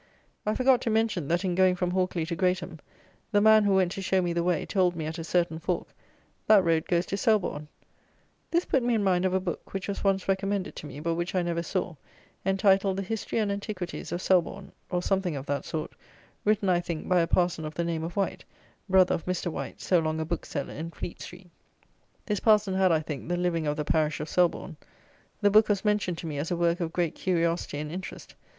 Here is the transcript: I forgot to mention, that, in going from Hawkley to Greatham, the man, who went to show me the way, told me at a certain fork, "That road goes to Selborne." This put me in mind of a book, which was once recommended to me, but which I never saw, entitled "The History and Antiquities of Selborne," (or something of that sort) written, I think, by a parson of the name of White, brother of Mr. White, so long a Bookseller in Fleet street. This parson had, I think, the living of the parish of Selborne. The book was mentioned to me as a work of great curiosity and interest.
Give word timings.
I 0.47 0.55
forgot 0.55 0.81
to 0.81 0.89
mention, 0.89 1.27
that, 1.27 1.45
in 1.45 1.53
going 1.53 1.75
from 1.75 1.91
Hawkley 1.91 2.25
to 2.25 2.35
Greatham, 2.35 2.79
the 3.31 3.39
man, 3.39 3.63
who 3.65 3.75
went 3.75 3.91
to 3.91 4.01
show 4.01 4.19
me 4.19 4.33
the 4.33 4.41
way, 4.43 4.65
told 4.65 4.95
me 4.95 5.05
at 5.05 5.19
a 5.19 5.23
certain 5.23 5.59
fork, 5.59 5.89
"That 6.47 6.63
road 6.63 6.87
goes 6.87 7.05
to 7.05 7.17
Selborne." 7.17 7.67
This 8.49 8.65
put 8.65 8.81
me 8.81 8.95
in 8.95 9.03
mind 9.03 9.25
of 9.25 9.33
a 9.35 9.39
book, 9.39 9.75
which 9.75 9.87
was 9.87 10.03
once 10.03 10.27
recommended 10.27 10.75
to 10.77 10.87
me, 10.87 11.01
but 11.01 11.13
which 11.13 11.35
I 11.35 11.43
never 11.43 11.61
saw, 11.61 11.93
entitled 12.43 12.97
"The 12.97 13.03
History 13.03 13.37
and 13.37 13.51
Antiquities 13.51 14.11
of 14.11 14.23
Selborne," 14.23 14.71
(or 14.89 15.03
something 15.03 15.35
of 15.35 15.45
that 15.45 15.65
sort) 15.65 15.91
written, 16.45 16.67
I 16.67 16.79
think, 16.79 17.07
by 17.07 17.19
a 17.19 17.27
parson 17.27 17.63
of 17.63 17.75
the 17.75 17.83
name 17.83 18.03
of 18.03 18.15
White, 18.15 18.43
brother 18.89 19.13
of 19.13 19.25
Mr. 19.27 19.51
White, 19.51 19.81
so 19.81 19.99
long 19.99 20.19
a 20.19 20.25
Bookseller 20.25 20.73
in 20.73 20.89
Fleet 20.89 21.21
street. 21.21 21.51
This 22.25 22.39
parson 22.39 22.73
had, 22.73 22.91
I 22.91 23.01
think, 23.01 23.29
the 23.29 23.37
living 23.37 23.67
of 23.67 23.77
the 23.77 23.85
parish 23.85 24.19
of 24.19 24.27
Selborne. 24.29 24.77
The 25.41 25.51
book 25.51 25.69
was 25.69 25.85
mentioned 25.85 26.17
to 26.17 26.25
me 26.25 26.39
as 26.39 26.49
a 26.49 26.57
work 26.57 26.79
of 26.79 26.91
great 26.91 27.13
curiosity 27.13 27.77
and 27.77 27.91
interest. 27.91 28.33